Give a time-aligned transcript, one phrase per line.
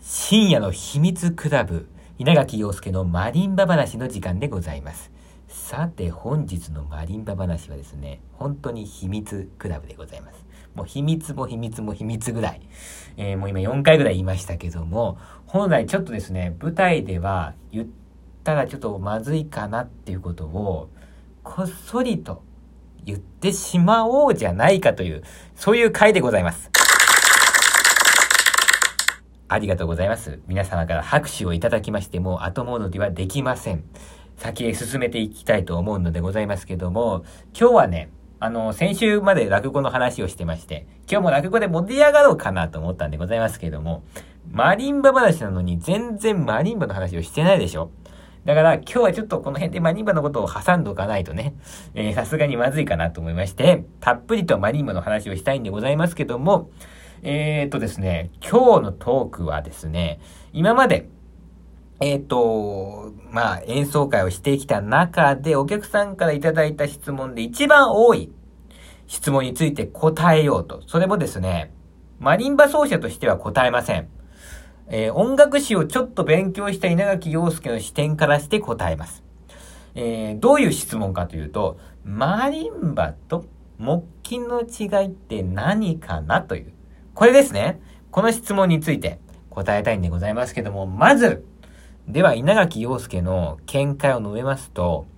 [0.00, 5.10] 深夜の秘密クラブ、稲垣陽介のマリンバ話の時間でございます。
[5.48, 10.44] さて本日のマリンバ話はですね、本当に秘密クラブでございます。
[10.74, 12.60] もう秘密も秘密も秘密ぐらい。
[13.16, 15.16] えー、もう今4回ぐらい言いましたけども、
[15.46, 17.86] 本来ちょっとですね、舞台では言っ
[18.44, 20.90] たらちょっとまずいかなっていうことを、
[21.42, 22.42] こっそりと
[23.08, 25.22] 言ってしまおうじゃないかという、
[25.54, 26.70] そういう回でございます。
[29.48, 30.40] ありがとうございます。
[30.46, 33.82] 皆様から拍手をいただきましても後戻りはできません。
[34.36, 37.24] 先へ進めていきたいと思うのでございますけども、
[37.58, 38.10] 今日はね、
[38.40, 44.02] あの、先週まで落語の話をしてまして、今日も落語で盛り上がろうかなと思ったんでございますけども、
[44.52, 47.90] マリンバ話なのに全然マリンバの話をしてないでしょ
[48.44, 51.54] だから今日はちょっとこの辺でマリンバのことを挟んでおかないとね、
[52.14, 56.70] さすがにまずいかなと思いまして、たっぷりとマリンバの話をしたいんでございますけども、
[57.22, 60.20] えー、っとですね、今日のトークはですね、
[60.52, 61.08] 今まで、
[62.00, 68.30] えー、っと、まあ、演奏会をしてきた中で、お客さんからいただいた質問で一番多い
[69.08, 70.82] 質問について答えようと。
[70.86, 71.72] それもですね、
[72.20, 74.08] マリンバ奏者としては答えません。
[74.90, 79.22] えー、音楽史をちょっと勉強した稲垣陽介の視点からして答えます。
[79.94, 83.44] えー、どういう質問かというと、マリンバと
[83.78, 86.72] 木琴の違いって何かなという
[87.18, 87.80] これですね。
[88.12, 89.18] この質問について
[89.50, 91.44] 答えたいんでございますけども、まず、
[92.06, 95.08] では稲垣陽介の見解を述べますと、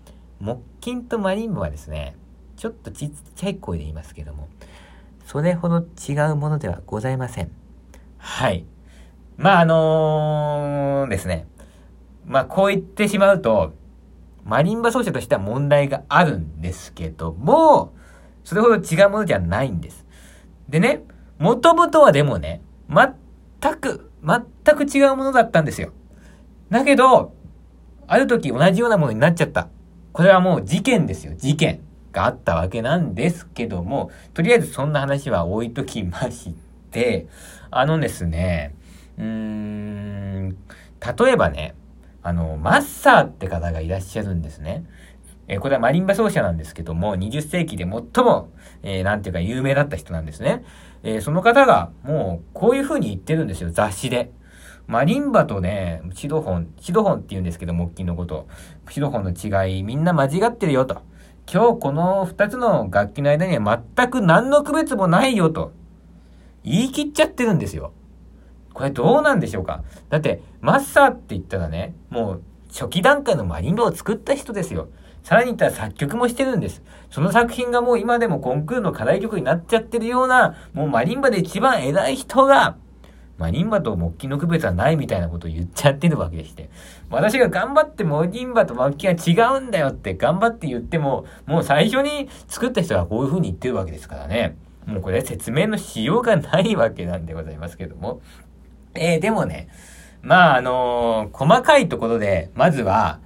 [0.41, 2.17] 木琴とマリンバはですね、
[2.57, 4.49] ちょっとちっちゃい声で言いますけども、
[5.27, 7.51] それほど違うものではございません。
[8.17, 8.65] はい。
[9.41, 11.47] まあ、あのー、ですね。
[12.27, 13.73] まあ、こう言ってしまうと、
[14.45, 17.95] マリンバ奏者としては問題があるんですけども、
[18.45, 20.05] それほど違うものじゃないんです。
[20.69, 21.05] でね、
[21.39, 22.61] もともとはでもね、
[22.91, 25.93] 全く、全く違うものだったんですよ。
[26.69, 27.33] だけど、
[28.07, 29.69] ある時同じようなものになっちゃった。
[30.13, 31.33] これはもう事件ですよ。
[31.39, 31.81] 事件
[32.13, 36.55] があったわけなんですけども、とりあえずそんな話は置いときまし
[36.91, 37.27] て、
[37.71, 38.75] あのですね、
[39.21, 40.57] うーん、
[41.19, 41.75] 例えばね、
[42.23, 44.85] あの、マッサーって方がいらっしゃるんですね。
[45.47, 48.51] え、これはマリンバ奏者なんですけども、20世紀で最も、
[48.83, 50.65] えー、なんていうか有名だった人なんですね。
[51.03, 54.33] えー、その方が、もう、こういう風に言ってるんですよ、雑誌で。
[54.87, 58.49] マリンバとね、シドフォン、シドフォンって言うんですけど、木琴のこと。
[58.91, 61.03] シドフォンの違い、みんな間違ってるよと。
[61.53, 65.73] 今日この二つの楽器の間には全く何の区別もないよと。
[66.63, 67.93] 言い切っちゃってるんですよ。
[68.73, 69.83] これどうなんでしょうか？
[70.09, 72.43] だって、マッサーって言ったらね、もう
[72.73, 74.89] 初期段階のマリンバを作った人ですよ。
[75.23, 76.83] さらに言ったら作曲もしてるんです。
[77.11, 82.77] その作品がもう今でもコンクールの課題曲になっちゃってるような、もうマリンバで一番偉い人が、
[83.37, 86.71] マリンバと木琴の区別はないみたいなことを言っちゃってるわけでして。
[87.11, 94.57] 私が頑張ってマリンバと木琴は違うんだよって頑張って言っても、もう最初に作った人はこういう風に言ってるわけですからね。
[94.87, 98.21] もうこれ説明のしようがないわけなんでございますけども。
[98.95, 99.69] えー、でもね、
[100.23, 103.21] まああのー、細かいところで、まずは、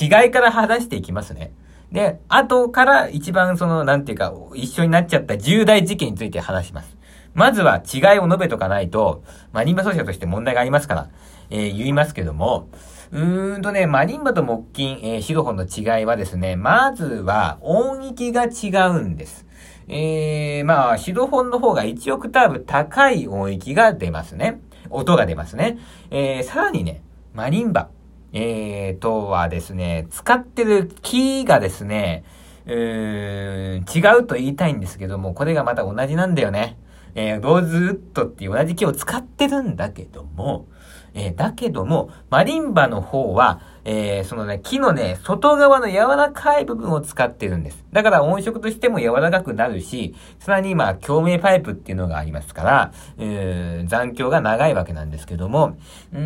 [0.00, 1.52] 違いから話していきますね。
[1.92, 6.96] で、後から一番その、なんていうか、一緒になっちゃった重大事件について話します。
[7.34, 11.10] まずは違いを述べとかないと、マリンバ奏者として問題がありますから、
[11.50, 12.68] えー、言いますけども、
[13.10, 19.46] うーんとね、マリンバと木琴、えー、シロフォンの違いはですね、まずは音域が違うんです。
[19.88, 24.60] えー、まあ、シロフォンの方が1オクターブ高い音域が出ますね。
[24.92, 25.78] 音が出ますね。
[26.10, 27.02] えー、さらにね、
[27.34, 27.88] マリンバ。
[28.34, 32.24] えーとはですね、使ってるキーがですね、
[32.66, 36.78] うーん、違うと言いたいんですけども、これがまた同じなんだよね。
[37.14, 40.66] えー、ローズウッドっていう同じ木を使ってるんだけども、
[41.14, 47.84] えー、だけども、マリンバの方は、えー、そのね、木のね、外側の柔らかい部分を使ってるんです。
[47.92, 55.76] だから音色としても柔らかくなるし、さらに今、共鳴パイプっていうのがありますから、えー、残響が長いわけなんですけども、
[56.12, 56.20] うー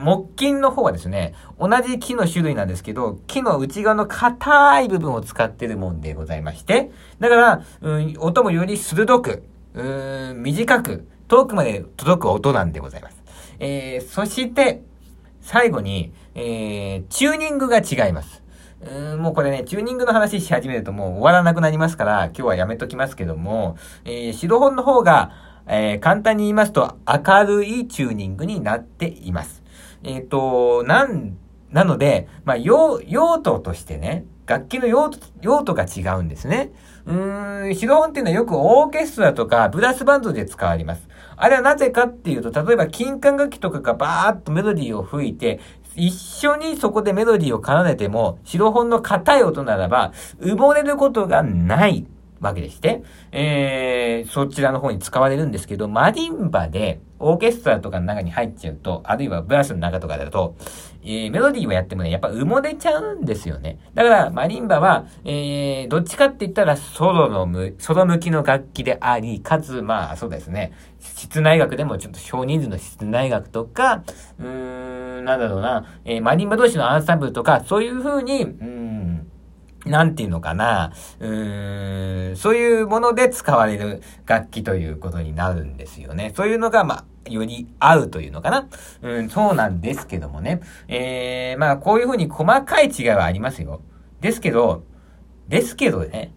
[0.00, 9.42] ん、木琴の方はですね、同じ木の種類なんですけど、木の内側の硬い部分を使ってるもんでございまして、だから、うん、音もより鋭く、
[10.34, 13.22] 短く、遠くまで届く音なんでございます。
[13.58, 14.82] えー、そして、
[15.40, 18.42] 最後に、えー、チューニングが違います。
[18.80, 25.32] うん、もうこれね、チューニングの話し始めるともう終わらなくなりますから、今日はやめときますけども、えー、白本の方が、
[25.66, 29.62] えー、簡単に言いますと、明るいチューニングになっています。
[30.02, 31.36] えっ、ー、と、なん
[31.72, 36.72] なので、まあ、用、用途としてね、楽器の用途、用途が違うんですね。
[37.04, 41.06] うーん、シロフォンっていうのはよくオーケストラとかブラスバンドで使われます。
[41.36, 45.60] あれはなぜかっていうと、例えば金管楽器とかがバーッとメロディーを吹いて、
[45.94, 52.06] 一緒にそこでメロディーを奏でても、シロフォンの硬い音ならば、埋もれることがない
[52.40, 60.54] わけでして、えー、そちらの方に使われるんですけど、マリンバで、オーケストラとかの中に入っちゃうと、あるいはブラスの中とかだと、
[61.02, 63.78] えー、メロディーをやってもね、やっぱ埋もれちゃうんですよね。
[63.94, 74.02] だから、マリンバは、えー、どっちかって言ったら、ソロのむ、ソロ向きの楽器であり、かつ、まあ、そうですね、室内楽でもちょっと少人数の室内楽とか、
[74.38, 78.77] うーん、なんだろうな、えー、マリンバ同士のアンサンブルとか、そういう風に、うん、
[79.88, 86.32] なんていうのかな、うーん、そういうもので使われる楽器ということになるんですよね。
[86.36, 88.68] そういうのが、まあ、より合うというのかな。
[89.02, 90.60] うん、そうなんですけどもね。
[90.88, 93.80] えー、まあ、こういうふうに細かい違いはありますよ。
[94.20, 94.84] ですけど、
[95.48, 96.32] ですけどね、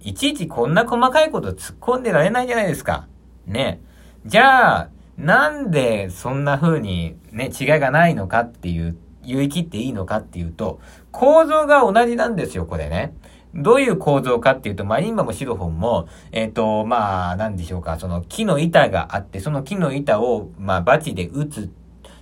[0.00, 3.06] いちいちこんな細かいこと突っ込んでられないじゃないですか。
[3.46, 3.80] ね。
[4.26, 8.94] じゃあ、なんでそんな風にね、違いがないのかっていう言
[9.42, 10.80] い切っていいのかっていうと、
[11.12, 13.14] 構造が同じなんですよ、これね。
[13.54, 21.70] どういう構造かっていうと、マリンバもシロフォンも、えっ、ー、と、まあ、なんでしょうか、その木の板があって、その木の板を、まあ、バチで打つ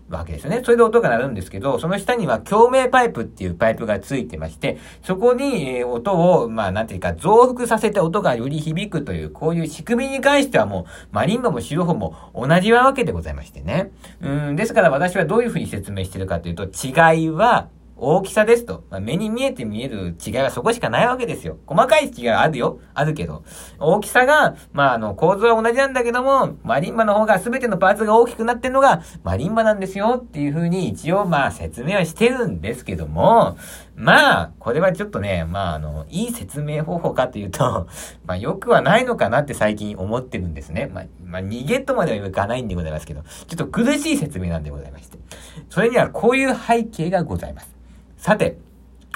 [0.09, 0.63] わけですよね。
[0.65, 13.91] それで音が鳴るんですけど、その下には共鳴パイプっていうパイプがついてまして、そこに、音を、まあなんていうか増幅させて音がより響くという、こういう仕組みに関してはもう、マリンバもシロホも同じわけでございましてね。
[14.21, 17.69] うん、ですから私はどういうふうに説明してるかというと、違いは、
[17.99, 18.85] 大きさですと。
[18.91, 21.59] まあ、目に見えて見える違いはそこしかないわけですよ。
[21.67, 22.79] 細かい違いはあるよ。
[22.93, 23.43] あるけど。
[23.79, 33.57] 大きさが、まあ、あの、構造は同じなんだけども、マリンバの方が全てのパーツが大きくなってるのが、マリンバなんですよっていう風に一応、まあ、説明はしてるんですけども、
[33.97, 37.89] まあ、これはちょっとね、まあ、あの、いい説明方法かというと、
[38.27, 40.91] まあ、よくはないのかなって最近思ってるんですね。
[40.93, 45.17] まあ、まあ、逃げとまではいかないんでございますけど、ちょっと苦しい説明なんでございまして。
[45.71, 47.77] それにはこういう背景がございます。
[48.27, 48.59] さて、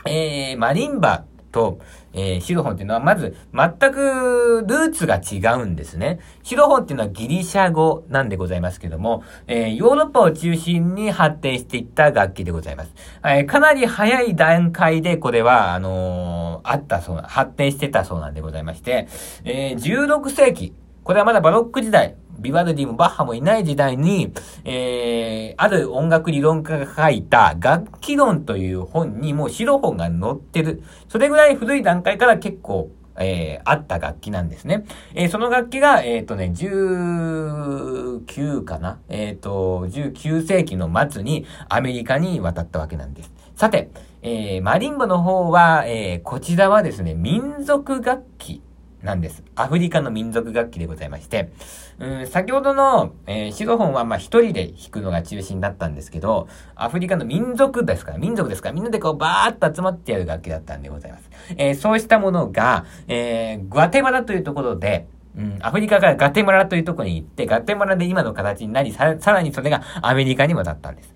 [0.06, 1.80] えー、マリンバと、
[2.12, 6.20] えー、シロフォンっていうのは、まず、全くルーツが違うんですね。
[6.44, 12.92] シロフォンっていうのはギリシャ語なんでございますけども、えー、ヨーロッパを中心に発展していった楽器でございます。
[13.24, 19.08] えー、かなり早い段階でこれは、あのー、あったそうな、発展してたそうなんでございまして、
[19.42, 20.72] えー、16世紀、
[21.02, 24.32] これはまだバロック時代、ビバルディもバッハもいない時代に、
[24.64, 30.82] えー、ある音楽理論家が書いた楽器論という本にもう白本が載ってる。
[31.08, 32.90] それぐらい古い段階から結構
[33.22, 34.86] えー、あった楽器なんですね。
[35.14, 38.98] えー、その楽器が、えっ、ー、とね、19かな？
[39.08, 43.30] えっ、と、19世紀の末にアメリカに渡ったわけなんです。
[43.54, 43.90] さて、
[44.22, 48.62] えー、マリンバの方は、えー、こちらはですね、民族楽器
[49.02, 49.42] なんです。
[49.54, 51.50] アフリカの民族楽器でございまして、
[51.98, 61.30] うん、先ほどの、えー、シロフォンはまあ一人で弾くのが中心だったんですけど、アフリカの民族ですから、民族ですから、みんなでこうバーッと集まってやる楽器だったんでございます。
[61.56, 65.06] えー、そうしたものが、えー、グアテマラというところで、
[65.36, 71.14] うん、アフリカからガテマラというところに行って、ガテマラで今の形になり、さらにそれがアメリカに渡ったんです。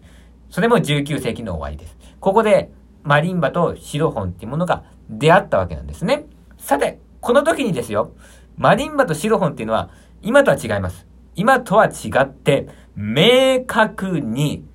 [0.50, 1.96] それも19世紀の終わりです。
[2.20, 2.70] ここで、
[3.02, 6.24] マリンバとシロフォンっていうものが出会ったわけなんですね。
[6.56, 8.12] さて、この時にですよ、
[8.58, 9.88] マリンバとシロフォンっていうのは、
[10.20, 11.06] 今とは違います。
[11.34, 14.66] 今とは違って、明確に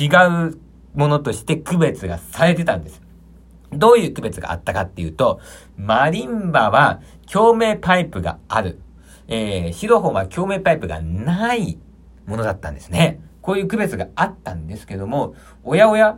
[0.00, 0.06] 違
[0.46, 0.58] う
[0.94, 3.02] ものとして区別がされてたんです。
[3.70, 5.40] どういう区別があったかっていうと、
[5.76, 8.80] マリンバは共鳴パイプがある。
[9.28, 11.78] えー、シロフォンは共鳴パイプがない
[12.24, 13.20] ものだったんですね。
[13.42, 16.16] こういう区別があったんですけども、おやおや、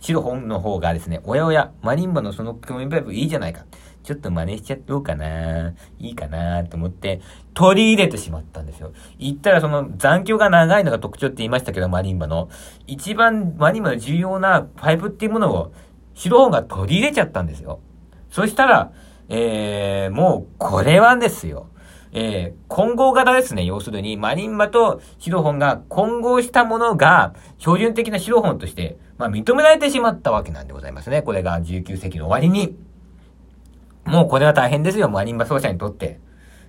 [0.00, 3.66] シロフォンの方がですね、おやおや、マリンバのその共鳴パイプいいじゃないか。
[4.02, 7.20] ちょっと真似しちゃってどうかないいかなと思って、
[7.54, 8.92] 取り入れてしまったんですよ。
[9.18, 12.48] 言ったらその残響が長いのが特徴って言いましたけど、マリンバの。
[12.86, 15.72] 一番マリンバの重要なパイプっていうものを、
[16.14, 17.80] 白本が取り入れちゃったんですよ。
[18.30, 18.92] そしたら、
[19.28, 21.68] えー、もう、これはですよ。
[22.14, 23.64] えー、混合型ですね。
[23.64, 31.22] 要するに、マリンバとシロフォンが混合したものが、標準的なシロフォンとして、まあ、認められてしまったわけなんでございますね。
[31.22, 32.76] これが19世紀の終わりに。
[34.04, 36.20] もうこれは大変ですよ、マリンバ奏者にとって。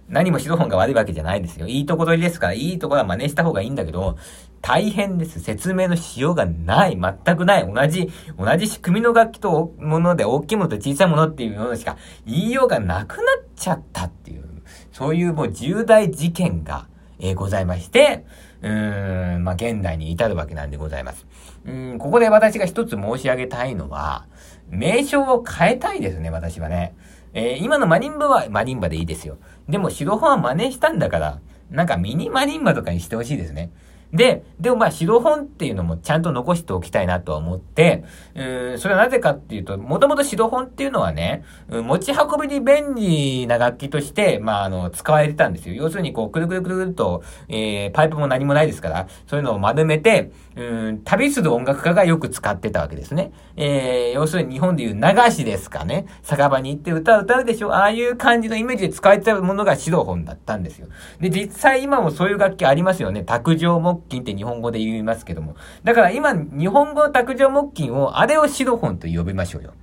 [0.09, 1.67] 何も白本が悪いわけじゃないですよ。
[1.67, 4.17] いいとこ取りですから、いいところは真似した方がいいんだけど、
[4.61, 5.39] 大変です。
[5.39, 6.97] 説明のしようがない。
[6.99, 7.73] 全くない。
[7.73, 13.25] 同じ、同じ仕組みの楽器ともので、大きいものと小さいものっていうものしか言いようがなくなっ
[13.55, 14.43] ちゃったっていう、
[14.91, 16.87] そういうもう重大事件が、
[17.19, 18.25] えー、ございまして、
[18.61, 21.25] うーん、まあ、現代に至るわけなんでございます。
[21.65, 24.27] うん、ここで私が一つ申し上げたいのは、
[24.69, 26.95] 名称を変えたいですね、私はね。
[27.33, 29.37] えー、今のマリンバはマリンバでいいですよ。
[29.67, 33.71] でも、白本は真似したんだから、なんかミニマリンバとかにしてほしいですね。
[34.13, 38.03] で、でもまあ、白本っていうのもちゃんと残しておきたいなとは思って、
[38.35, 45.75] うん、それはなぜかっていうと、もともと白本っていうのはね、持ち運びに便利な楽器として、まあ、あの、使われてたんですよ。
[45.75, 53.31] 要するに、こう、くるくるくると、えー、パイプも何もないですから、そういうのを丸めて、うん、旅する音楽家がよく使ってたわけですね。
[53.55, 56.05] えー、要するに日本でいう流しですかね。
[56.21, 60.87] 酒場に行って歌歌うでしょああいう感じのイメージで使われてたものが白本だったんですよ。
[61.19, 63.23] で、実際今もそういう楽器ありますよね。
[63.23, 65.55] 卓上木琴って日本語で言いますけども。
[65.83, 69.73] だから今、日本語の卓上木琴を、あれを白本と呼びましょうよ。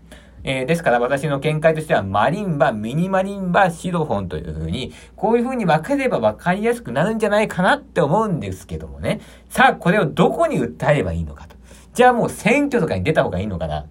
[0.42, 9.20] えー、ですから私の見解としては、マリンバ、ミニマリンバ、シロフォンという風に、こういう風に分ければ分かりやすくなるんじゃないかなって思うんですけどもね。
[9.48, 11.56] さあ、これをどこに訴えればいいのかと。
[11.92, 13.86] じゃあもう選挙とかに出た方がいいのかな。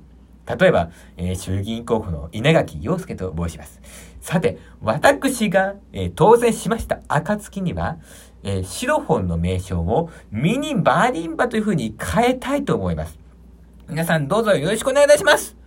[0.57, 3.81] 例えば、えー、衆議院候補の稲垣陽介と申します。
[4.19, 7.97] さて、私が、えー、当選しました暁には、
[8.43, 13.19] えー、シロフォンの名称をミニバーリンバという風に変えたいと思います。
[13.87, 15.57] 皆さんどうぞよろしくお願いいたします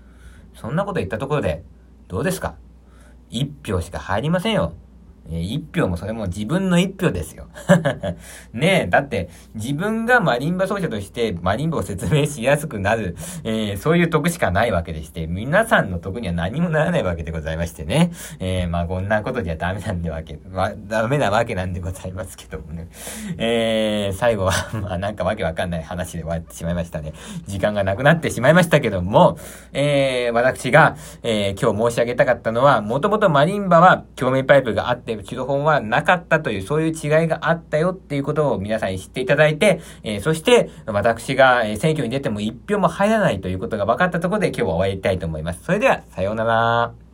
[0.54, 1.64] そんなこと言ったところで、
[2.08, 2.54] どうですか？
[3.30, 4.74] 一票しか入りませんよ。
[5.30, 7.46] え一票もそれも自分の一票ですよ。
[8.52, 18.12] ねえ、だって自分がマリンバ奏者としてマリンバを説明しやすくなる、えー、そういう得しかないわけでして、皆さんの得には何もならないわけでございましてね。
[18.40, 22.88] えー、まあこんなことじゃダメなんでわけ、ま、ダメなわけなんでございますけどもね。
[23.38, 24.52] えー、最後は
[24.82, 27.12] まあなんかわけわかんない話で終わってしまいましたね。
[27.46, 29.38] 時間がなくなってしまいましたけども、
[29.72, 45.62] えー、私が、えー、今日申し上げたかったのは、もともとマリンバは共鳴パイプがあって、で、ロ本はなかったという、そういう違いがあったよっていうことを皆さんに知っていただいて、えー、そして、私が選挙に出ても一票も入らないということが分かったところで今日は終わりたいと思います。
[45.64, 47.11] それでは、さようなら。